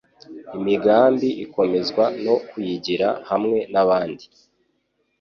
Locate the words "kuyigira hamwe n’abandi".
2.49-4.25